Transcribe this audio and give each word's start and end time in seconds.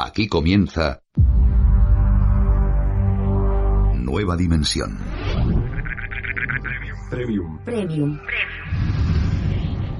Aquí 0.00 0.28
comienza 0.28 1.02
Nueva 3.96 4.36
Dimensión. 4.36 4.96
Premium. 7.10 7.58
Premium. 7.64 8.20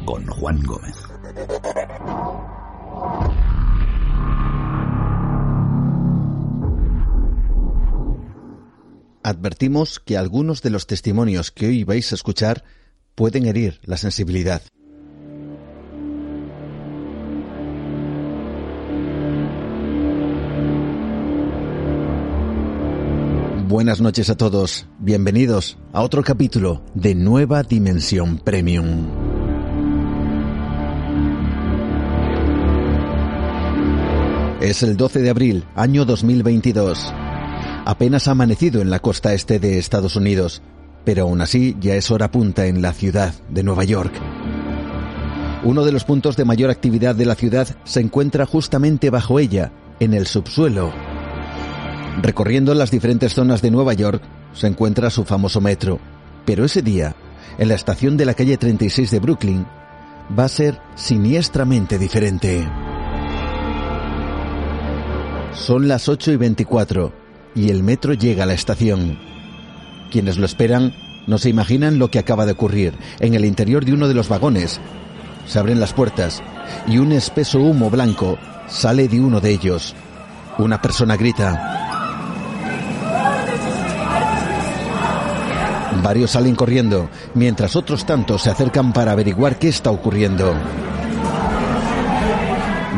Con 0.05 0.25
Juan 0.29 0.63
Gómez. 0.63 0.95
Advertimos 9.25 9.99
que 9.99 10.17
algunos 10.17 10.63
de 10.63 10.71
los 10.71 10.87
testimonios 10.87 11.51
que 11.51 11.67
hoy 11.67 11.83
vais 11.83 12.13
a 12.13 12.15
escuchar 12.15 12.63
pueden 13.17 13.47
herir 13.47 13.81
la 13.83 13.97
sensibilidad. 13.97 14.63
Buenas 23.69 24.01
noches 24.01 24.31
a 24.31 24.35
todos, 24.35 24.87
bienvenidos 24.99 25.77
a 25.93 26.01
otro 26.01 26.25
capítulo 26.25 26.81
de 26.95 27.15
Nueva 27.15 27.63
Dimensión 27.63 28.39
Premium. 28.39 29.11
Es 34.63 34.83
el 34.83 34.97
12 34.97 35.21
de 35.21 35.29
abril, 35.29 35.65
año 35.75 36.07
2022. 36.07 37.13
Apenas 37.85 38.27
ha 38.27 38.31
amanecido 38.31 38.81
en 38.81 38.89
la 38.89 39.01
costa 39.01 39.35
este 39.35 39.59
de 39.59 39.77
Estados 39.77 40.17
Unidos, 40.17 40.63
pero 41.05 41.25
aún 41.25 41.43
así 41.43 41.77
ya 41.79 41.95
es 41.95 42.11
hora 42.11 42.31
punta 42.31 42.69
en 42.69 42.81
la 42.81 42.95
ciudad 42.95 43.35
de 43.51 43.65
Nueva 43.65 43.85
York. 43.85 44.15
Uno 45.63 45.85
de 45.85 45.93
los 45.93 46.05
puntos 46.05 46.39
de 46.39 46.47
mayor 46.47 46.71
actividad 46.71 47.15
de 47.15 47.27
la 47.27 47.35
ciudad 47.35 47.69
se 47.85 48.01
encuentra 48.01 48.47
justamente 48.47 49.11
bajo 49.11 49.39
ella, 49.39 49.73
en 50.01 50.15
el 50.15 50.27
subsuelo. 50.27 50.91
Recorriendo 52.23 52.75
las 52.75 52.91
diferentes 52.91 53.35
zonas 53.35 53.63
de 53.63 53.71
Nueva 53.71 53.95
York 53.95 54.23
se 54.53 54.67
encuentra 54.67 55.09
su 55.11 55.25
famoso 55.25 55.61
metro, 55.61 56.01
pero 56.45 56.65
ese 56.65 56.83
día, 56.83 57.15
en 57.59 57.69
la 57.69 57.75
estación 57.75 58.17
de 58.17 58.25
la 58.25 58.35
calle 58.35 58.57
36 58.57 59.11
de 59.11 59.21
Brooklyn, 59.21 59.67
va 60.37 60.45
a 60.45 60.49
ser 60.49 60.81
siniestramente 60.97 61.97
diferente. 61.99 62.67
Son 65.53 65.87
las 65.87 66.09
8 66.09 66.33
y 66.33 66.37
24 66.37 67.13
y 67.55 67.71
el 67.71 67.83
metro 67.83 68.15
llega 68.15 68.45
a 68.45 68.47
la 68.47 68.55
estación. 68.55 69.19
Quienes 70.11 70.39
lo 70.39 70.47
esperan 70.47 70.95
no 71.27 71.39
se 71.39 71.51
imaginan 71.51 71.99
lo 71.99 72.11
que 72.11 72.19
acaba 72.19 72.47
de 72.47 72.53
ocurrir. 72.53 72.95
En 73.21 73.35
el 73.35 73.45
interior 73.45 73.85
de 73.85 73.93
uno 73.93 74.09
de 74.09 74.15
los 74.15 74.29
vagones 74.29 74.81
se 75.47 75.59
abren 75.59 75.79
las 75.79 75.93
puertas 75.93 76.43
y 76.89 76.99
un 76.99 77.13
espeso 77.13 77.61
humo 77.61 77.91
blanco 77.91 78.39
sale 78.67 79.09
de 79.09 79.21
uno 79.21 79.41
de 79.41 79.51
ellos. 79.51 79.95
Una 80.59 80.83
persona 80.83 81.17
grita. 81.17 81.78
Varios 86.03 86.33
salen 86.33 86.55
corriendo, 86.55 87.09
mientras 87.35 87.77
otros 87.77 88.07
tantos 88.07 88.43
se 88.43 88.51
acercan 88.51 88.93
para 88.93 89.13
averiguar 89.13 89.59
qué 89.59 89.69
está 89.69 89.91
ocurriendo. 89.91 90.55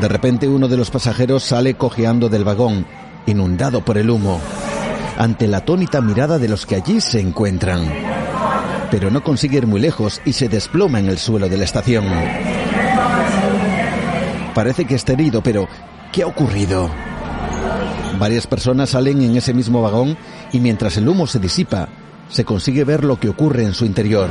De 0.00 0.08
repente 0.08 0.48
uno 0.48 0.68
de 0.68 0.76
los 0.76 0.90
pasajeros 0.90 1.42
sale 1.42 1.74
cojeando 1.74 2.28
del 2.28 2.44
vagón, 2.44 2.86
inundado 3.26 3.84
por 3.84 3.98
el 3.98 4.10
humo, 4.10 4.40
ante 5.18 5.46
la 5.46 5.58
atónita 5.58 6.00
mirada 6.00 6.38
de 6.38 6.48
los 6.48 6.64
que 6.64 6.76
allí 6.76 7.00
se 7.00 7.20
encuentran. 7.20 7.86
Pero 8.90 9.10
no 9.10 9.22
consigue 9.22 9.58
ir 9.58 9.66
muy 9.66 9.80
lejos 9.80 10.20
y 10.24 10.32
se 10.32 10.48
desploma 10.48 10.98
en 10.98 11.08
el 11.08 11.18
suelo 11.18 11.48
de 11.48 11.56
la 11.58 11.64
estación. 11.64 12.04
Parece 14.54 14.84
que 14.84 14.94
está 14.94 15.12
herido, 15.12 15.42
pero 15.42 15.68
¿qué 16.12 16.22
ha 16.22 16.26
ocurrido? 16.26 16.90
Varias 18.18 18.46
personas 18.46 18.90
salen 18.90 19.22
en 19.22 19.36
ese 19.36 19.54
mismo 19.54 19.80
vagón 19.80 20.16
y 20.52 20.60
mientras 20.60 20.96
el 20.96 21.08
humo 21.08 21.26
se 21.26 21.38
disipa, 21.38 21.88
se 22.30 22.44
consigue 22.44 22.84
ver 22.84 23.04
lo 23.04 23.18
que 23.18 23.28
ocurre 23.28 23.64
en 23.64 23.74
su 23.74 23.84
interior. 23.84 24.28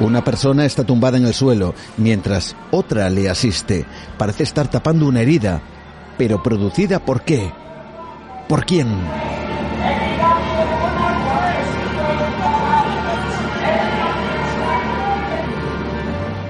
Una 0.00 0.24
persona 0.24 0.64
está 0.64 0.84
tumbada 0.84 1.16
en 1.16 1.26
el 1.26 1.34
suelo, 1.34 1.74
mientras 1.96 2.56
otra 2.72 3.08
le 3.08 3.30
asiste. 3.30 3.86
Parece 4.18 4.42
estar 4.42 4.68
tapando 4.68 5.06
una 5.06 5.20
herida. 5.20 5.62
Pero 6.18 6.42
producida 6.42 6.98
por 7.04 7.22
qué? 7.22 7.52
¿Por 8.48 8.64
quién? 8.66 8.88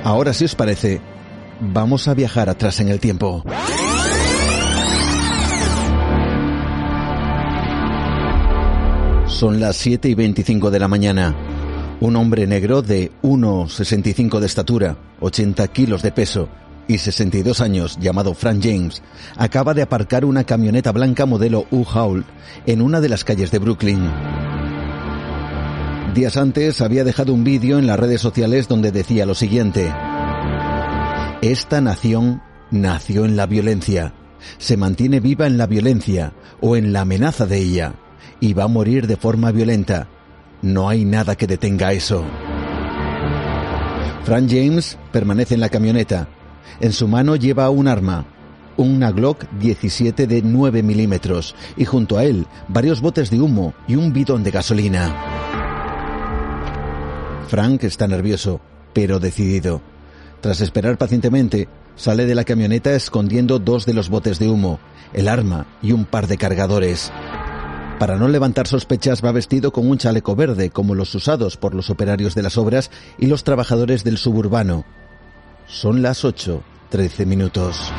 Ahora, 0.04 0.32
si 0.32 0.44
os 0.44 0.54
parece, 0.54 1.00
vamos 1.60 2.08
a 2.08 2.14
viajar 2.14 2.48
atrás 2.48 2.80
en 2.80 2.88
el 2.88 3.00
tiempo. 3.00 3.44
Son 9.42 9.58
las 9.58 9.74
7 9.74 10.08
y 10.08 10.14
25 10.14 10.70
de 10.70 10.78
la 10.78 10.86
mañana. 10.86 11.34
Un 11.98 12.14
hombre 12.14 12.46
negro 12.46 12.80
de 12.80 13.10
1,65 13.24 14.38
de 14.38 14.46
estatura, 14.46 14.96
80 15.18 15.66
kilos 15.66 16.00
de 16.02 16.12
peso 16.12 16.48
y 16.86 16.98
62 16.98 17.60
años, 17.60 17.98
llamado 18.00 18.34
Frank 18.34 18.60
James, 18.62 19.02
acaba 19.36 19.74
de 19.74 19.82
aparcar 19.82 20.24
una 20.24 20.44
camioneta 20.44 20.92
blanca 20.92 21.26
modelo 21.26 21.66
U-Haul 21.72 22.24
en 22.66 22.82
una 22.82 23.00
de 23.00 23.08
las 23.08 23.24
calles 23.24 23.50
de 23.50 23.58
Brooklyn. 23.58 24.08
Días 26.14 26.36
antes 26.36 26.80
había 26.80 27.02
dejado 27.02 27.34
un 27.34 27.42
vídeo 27.42 27.80
en 27.80 27.88
las 27.88 27.98
redes 27.98 28.20
sociales 28.20 28.68
donde 28.68 28.92
decía 28.92 29.26
lo 29.26 29.34
siguiente. 29.34 29.92
Esta 31.42 31.80
nación 31.80 32.40
nació 32.70 33.24
en 33.24 33.34
la 33.36 33.46
violencia, 33.46 34.14
se 34.58 34.76
mantiene 34.76 35.18
viva 35.18 35.48
en 35.48 35.58
la 35.58 35.66
violencia 35.66 36.32
o 36.60 36.76
en 36.76 36.92
la 36.92 37.00
amenaza 37.00 37.44
de 37.44 37.58
ella 37.58 37.94
y 38.40 38.54
va 38.54 38.64
a 38.64 38.68
morir 38.68 39.06
de 39.06 39.16
forma 39.16 39.52
violenta. 39.52 40.08
No 40.62 40.88
hay 40.88 41.04
nada 41.04 41.36
que 41.36 41.46
detenga 41.46 41.92
eso. 41.92 42.24
Frank 44.24 44.48
James 44.48 44.98
permanece 45.10 45.54
en 45.54 45.60
la 45.60 45.68
camioneta. 45.68 46.28
En 46.80 46.92
su 46.92 47.08
mano 47.08 47.36
lleva 47.36 47.68
un 47.70 47.88
arma, 47.88 48.24
una 48.76 49.10
Glock 49.10 49.44
17 49.58 50.26
de 50.26 50.42
9 50.42 50.82
milímetros, 50.82 51.54
y 51.76 51.84
junto 51.84 52.18
a 52.18 52.24
él 52.24 52.46
varios 52.68 53.00
botes 53.00 53.30
de 53.30 53.40
humo 53.40 53.74
y 53.88 53.96
un 53.96 54.12
bidón 54.12 54.44
de 54.44 54.50
gasolina. 54.50 55.14
Frank 57.48 57.84
está 57.84 58.06
nervioso, 58.06 58.60
pero 58.92 59.18
decidido. 59.18 59.82
Tras 60.40 60.60
esperar 60.60 60.98
pacientemente, 60.98 61.68
sale 61.96 62.24
de 62.26 62.34
la 62.34 62.44
camioneta 62.44 62.94
escondiendo 62.94 63.58
dos 63.58 63.86
de 63.86 63.94
los 63.94 64.08
botes 64.08 64.38
de 64.38 64.48
humo, 64.48 64.80
el 65.12 65.28
arma 65.28 65.66
y 65.82 65.92
un 65.92 66.04
par 66.04 66.26
de 66.26 66.38
cargadores. 66.38 67.12
Para 68.02 68.16
no 68.16 68.26
levantar 68.26 68.66
sospechas 68.66 69.24
va 69.24 69.30
vestido 69.30 69.72
con 69.72 69.88
un 69.88 69.96
chaleco 69.96 70.34
verde, 70.34 70.70
como 70.70 70.96
los 70.96 71.14
usados 71.14 71.56
por 71.56 71.72
los 71.72 71.88
operarios 71.88 72.34
de 72.34 72.42
las 72.42 72.58
obras 72.58 72.90
y 73.16 73.26
los 73.26 73.44
trabajadores 73.44 74.02
del 74.02 74.18
suburbano. 74.18 74.84
Son 75.68 76.02
las 76.02 76.24
8, 76.24 76.64
13 76.88 77.26
minutos. 77.26 77.92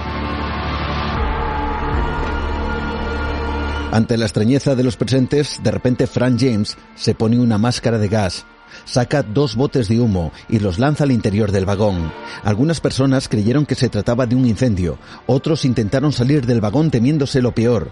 Ante 3.93 4.17
la 4.17 4.25
extrañeza 4.25 4.75
de 4.75 4.83
los 4.83 4.97
presentes, 4.97 5.61
de 5.63 5.71
repente 5.71 6.05
Frank 6.05 6.37
James 6.37 6.75
se 6.95 7.15
pone 7.15 7.39
una 7.39 7.57
máscara 7.57 7.97
de 7.97 8.09
gas, 8.09 8.45
saca 8.83 9.23
dos 9.23 9.55
botes 9.55 9.87
de 9.87 10.01
humo 10.01 10.33
y 10.49 10.59
los 10.59 10.79
lanza 10.79 11.05
al 11.05 11.13
interior 11.13 11.53
del 11.53 11.65
vagón. 11.65 12.11
Algunas 12.43 12.81
personas 12.81 13.29
creyeron 13.29 13.65
que 13.65 13.75
se 13.75 13.87
trataba 13.87 14.25
de 14.25 14.35
un 14.35 14.45
incendio, 14.45 14.97
otros 15.27 15.63
intentaron 15.63 16.11
salir 16.11 16.45
del 16.45 16.59
vagón 16.59 16.91
temiéndose 16.91 17.41
lo 17.41 17.53
peor. 17.53 17.89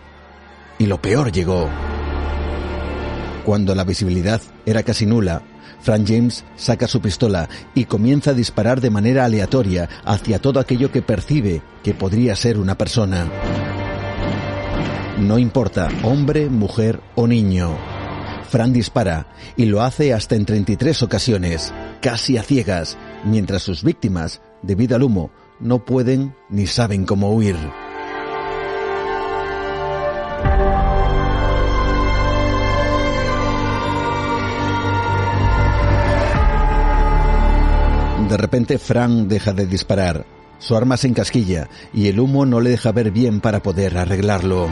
Y 0.77 0.87
lo 0.87 1.01
peor 1.01 1.31
llegó. 1.31 1.69
Cuando 3.45 3.73
la 3.73 3.83
visibilidad 3.83 4.41
era 4.65 4.83
casi 4.83 5.05
nula, 5.05 5.41
Frank 5.81 6.05
James 6.07 6.45
saca 6.55 6.87
su 6.87 7.01
pistola 7.01 7.49
y 7.73 7.85
comienza 7.85 8.31
a 8.31 8.35
disparar 8.35 8.81
de 8.81 8.91
manera 8.91 9.25
aleatoria 9.25 9.89
hacia 10.05 10.39
todo 10.39 10.59
aquello 10.59 10.91
que 10.91 11.01
percibe 11.01 11.61
que 11.83 11.95
podría 11.95 12.35
ser 12.35 12.59
una 12.59 12.77
persona. 12.77 13.27
No 15.19 15.39
importa, 15.39 15.89
hombre, 16.03 16.49
mujer 16.49 17.01
o 17.15 17.27
niño. 17.27 17.77
Frank 18.49 18.73
dispara 18.73 19.27
y 19.55 19.65
lo 19.65 19.81
hace 19.81 20.13
hasta 20.13 20.35
en 20.35 20.45
33 20.45 21.01
ocasiones, 21.03 21.73
casi 22.01 22.37
a 22.37 22.43
ciegas, 22.43 22.97
mientras 23.23 23.63
sus 23.63 23.83
víctimas, 23.83 24.41
debido 24.61 24.95
al 24.95 25.03
humo, 25.03 25.31
no 25.59 25.85
pueden 25.85 26.35
ni 26.49 26.67
saben 26.67 27.05
cómo 27.05 27.31
huir. 27.31 27.55
De 38.31 38.37
repente 38.37 38.77
Frank 38.77 39.27
deja 39.27 39.51
de 39.51 39.67
disparar. 39.67 40.25
Su 40.57 40.77
arma 40.77 40.95
se 40.95 41.05
encasquilla 41.05 41.67
y 41.93 42.07
el 42.07 42.17
humo 42.17 42.45
no 42.45 42.61
le 42.61 42.69
deja 42.69 42.93
ver 42.93 43.11
bien 43.11 43.41
para 43.41 43.61
poder 43.61 43.97
arreglarlo. 43.97 44.69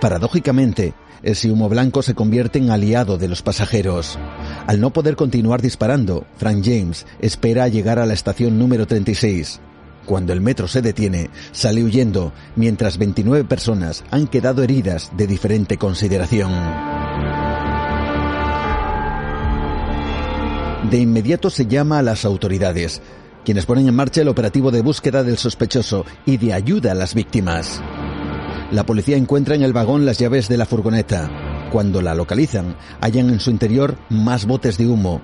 Paradójicamente, 0.00 0.94
ese 1.22 1.50
humo 1.50 1.68
blanco 1.68 2.00
se 2.00 2.14
convierte 2.14 2.58
en 2.58 2.70
aliado 2.70 3.18
de 3.18 3.28
los 3.28 3.42
pasajeros. 3.42 4.18
Al 4.66 4.80
no 4.80 4.94
poder 4.94 5.14
continuar 5.14 5.60
disparando, 5.60 6.24
Frank 6.38 6.64
James 6.64 7.04
espera 7.20 7.68
llegar 7.68 7.98
a 7.98 8.06
la 8.06 8.14
estación 8.14 8.58
número 8.58 8.86
36. 8.86 9.60
Cuando 10.06 10.32
el 10.32 10.40
metro 10.40 10.68
se 10.68 10.80
detiene, 10.80 11.28
sale 11.52 11.84
huyendo, 11.84 12.32
mientras 12.56 12.96
29 12.96 13.44
personas 13.44 14.04
han 14.10 14.26
quedado 14.26 14.62
heridas 14.62 15.12
de 15.18 15.26
diferente 15.26 15.76
consideración. 15.76 17.07
De 20.90 20.98
inmediato 20.98 21.50
se 21.50 21.66
llama 21.66 21.98
a 21.98 22.02
las 22.02 22.24
autoridades, 22.24 23.02
quienes 23.44 23.66
ponen 23.66 23.88
en 23.88 23.94
marcha 23.94 24.22
el 24.22 24.28
operativo 24.28 24.70
de 24.70 24.80
búsqueda 24.80 25.22
del 25.22 25.36
sospechoso 25.36 26.06
y 26.24 26.38
de 26.38 26.54
ayuda 26.54 26.92
a 26.92 26.94
las 26.94 27.12
víctimas. 27.12 27.82
La 28.72 28.86
policía 28.86 29.18
encuentra 29.18 29.54
en 29.54 29.62
el 29.62 29.74
vagón 29.74 30.06
las 30.06 30.18
llaves 30.18 30.48
de 30.48 30.56
la 30.56 30.64
furgoneta. 30.64 31.68
Cuando 31.70 32.00
la 32.00 32.14
localizan, 32.14 32.74
hallan 33.02 33.28
en 33.28 33.38
su 33.38 33.50
interior 33.50 33.98
más 34.08 34.46
botes 34.46 34.78
de 34.78 34.86
humo, 34.86 35.20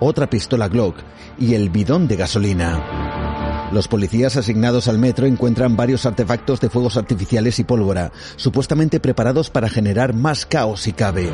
otra 0.00 0.28
pistola 0.28 0.68
Glock 0.68 0.96
y 1.38 1.54
el 1.54 1.70
bidón 1.70 2.06
de 2.06 2.16
gasolina. 2.16 3.70
Los 3.72 3.88
policías 3.88 4.36
asignados 4.36 4.86
al 4.86 4.98
metro 4.98 5.26
encuentran 5.26 5.76
varios 5.76 6.04
artefactos 6.04 6.60
de 6.60 6.68
fuegos 6.68 6.98
artificiales 6.98 7.58
y 7.58 7.64
pólvora, 7.64 8.12
supuestamente 8.36 9.00
preparados 9.00 9.48
para 9.48 9.70
generar 9.70 10.12
más 10.12 10.44
caos 10.44 10.82
si 10.82 10.92
cabe. 10.92 11.32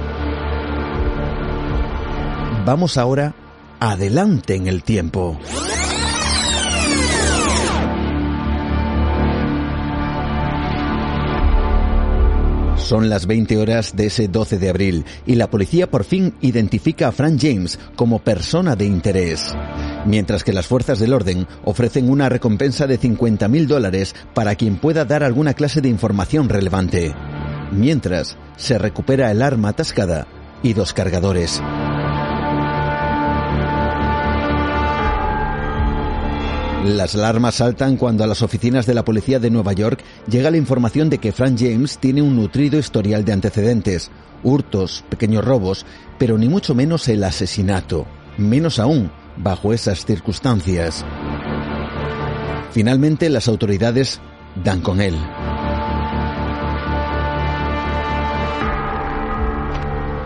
Vamos 2.65 2.97
ahora 2.97 3.35
adelante 3.81 4.55
en 4.55 4.67
el 4.67 4.83
tiempo. 4.83 5.39
Son 12.87 13.09
las 13.09 13.27
20 13.27 13.59
horas 13.59 13.97
de 13.97 14.07
ese 14.07 14.29
12 14.29 14.59
de 14.59 14.69
abril 14.69 15.05
y 15.27 15.35
la 15.35 15.51
policía 15.51 15.91
por 15.91 16.05
fin 16.05 16.35
identifica 16.41 17.09
a 17.09 17.13
Frank 17.13 17.37
James 17.41 17.81
como 17.97 18.21
persona 18.21 18.77
de 18.77 18.85
interés. 18.85 19.55
Mientras 20.07 20.45
que 20.45 20.53
las 20.53 20.69
fuerzas 20.69 21.01
del 21.01 21.13
orden 21.13 21.49
ofrecen 21.65 22.09
una 22.09 22.29
recompensa 22.29 22.87
de 22.87 23.01
50.000 23.01 23.67
dólares 23.67 24.15
para 24.35 24.55
quien 24.55 24.77
pueda 24.77 25.05
dar 25.05 25.25
alguna 25.25 25.55
clase 25.55 25.81
de 25.81 25.89
información 25.89 26.49
relevante. 26.49 27.13
Mientras, 27.73 28.37
se 28.57 28.79
recupera 28.79 29.33
el 29.33 29.43
arma 29.43 29.71
atascada 29.71 30.29
y 30.63 30.73
dos 30.73 30.93
cargadores. 30.93 31.61
Las 36.85 37.15
alarmas 37.15 37.57
saltan 37.57 37.97
cuando 37.97 38.23
a 38.23 38.27
las 38.27 38.43
oficinas 38.43 38.87
de 38.87 38.95
la 38.95 39.05
policía 39.05 39.39
de 39.39 39.51
Nueva 39.51 39.73
York 39.73 40.03
llega 40.29 40.51
la 40.51 40.57
información 40.57 41.11
de 41.11 41.19
que 41.19 41.33
Frank 41.33 41.57
James 41.59 41.99
tiene 41.99 42.23
un 42.23 42.37
nutrido 42.37 42.79
historial 42.79 43.25
de 43.25 43.33
antecedentes, 43.33 44.11
hurtos, 44.45 45.05
pequeños 45.09 45.45
robos, 45.45 45.85
pero 46.19 46.39
ni 46.39 46.49
mucho 46.49 46.75
menos 46.75 47.09
el 47.09 47.25
asesinato, 47.25 48.07
menos 48.39 48.79
aún 48.79 49.11
bajo 49.37 49.73
esas 49.73 50.05
circunstancias. 50.05 51.05
Finalmente 52.71 53.31
las 53.31 53.49
autoridades 53.49 54.21
dan 54.63 54.81
con 54.81 55.01
él. 55.01 55.17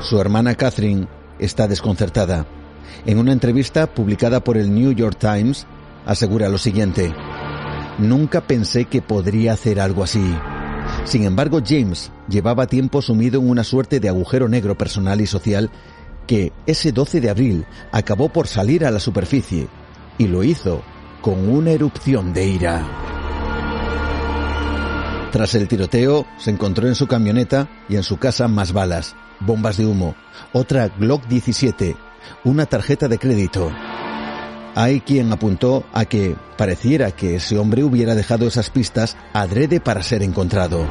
Su 0.01 0.21
hermana 0.21 0.55
Catherine 0.55 1.07
está 1.39 1.69
desconcertada. 1.69 2.47
En 3.07 3.19
una 3.19 3.33
entrevista 3.33 3.87
publicada 3.87 4.43
por 4.43 4.57
el 4.57 4.75
New 4.75 4.93
York 4.93 5.17
Times, 5.19 5.67
asegura 6.07 6.49
lo 6.49 6.59
siguiente. 6.59 7.15
Nunca 7.99 8.41
pensé 8.41 8.87
que 8.87 9.03
podría 9.03 9.53
hacer 9.53 9.81
algo 9.81 10.03
así. 10.03 10.35
Sin 11.05 11.25
embargo, 11.25 11.61
James 11.65 12.11
llevaba 12.29 12.67
tiempo 12.67 13.03
sumido 13.03 13.41
en 13.41 13.49
una 13.49 13.65
suerte 13.65 14.01
de 14.01 14.09
agujero 14.09 14.49
negro 14.49 14.77
personal 14.77 15.21
y 15.21 15.27
social 15.27 15.71
que 16.27 16.53
ese 16.67 16.93
12 16.93 17.21
de 17.21 17.31
abril 17.31 17.67
acabó 17.93 18.29
por 18.29 18.47
salir 18.47 18.85
a 18.85 18.91
la 18.91 19.01
superficie 19.01 19.69
y 20.19 20.29
lo 20.29 20.45
hizo 20.45 20.83
con 21.21 21.49
una 21.49 21.71
erupción 21.71 22.33
de 22.33 22.47
ira. 22.47 22.87
Tras 25.33 25.55
el 25.55 25.69
tiroteo, 25.69 26.27
se 26.39 26.51
encontró 26.51 26.89
en 26.89 26.95
su 26.95 27.07
camioneta 27.07 27.69
y 27.89 27.97
en 27.97 28.03
su 28.03 28.17
casa 28.17 28.49
más 28.49 28.73
balas, 28.73 29.15
bombas 29.39 29.77
de 29.77 29.87
humo, 29.87 30.17
otra 30.53 30.89
Glock 30.89 31.27
17, 31.27 31.97
una 32.45 32.67
tarjeta 32.67 33.07
de 33.07 33.19
crédito, 33.19 33.71
hay 34.75 35.01
quien 35.01 35.33
apuntó 35.33 35.85
a 35.93 36.05
que 36.05 36.37
pareciera 36.57 37.11
que 37.13 37.37
ese 37.37 37.59
hombre 37.59 37.83
hubiera 37.83 38.15
dejado 38.15 38.47
esas 38.47 38.71
pistas 38.71 39.17
adrede 39.33 39.81
para 39.81 40.03
ser 40.03 40.23
encontrado. 40.23 40.87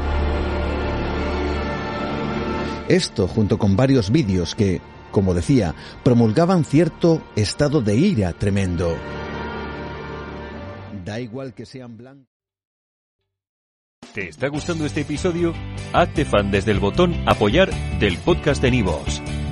Esto 2.88 3.28
junto 3.28 3.58
con 3.58 3.76
varios 3.76 4.10
vídeos 4.10 4.56
que, 4.56 4.82
como 5.12 5.34
decía, 5.34 5.76
promulgaban 6.04 6.66
cierto 6.66 7.22
estado 7.36 7.82
de 7.82 7.96
ira 7.96 8.34
tremendo. 8.34 8.96
Da 11.06 11.20
igual 11.20 11.54
que 11.54 11.66
sean 11.66 11.98
blancos. 11.98 12.28
¿Te 14.14 14.28
está 14.28 14.48
gustando 14.48 14.86
este 14.86 15.02
episodio? 15.02 15.54
Hazte 15.94 16.26
fan 16.26 16.50
desde 16.50 16.72
el 16.72 16.80
botón 16.80 17.14
apoyar 17.28 17.70
del 18.00 18.18
podcast 18.18 18.62
de 18.62 18.72
Nivos. 18.72 19.22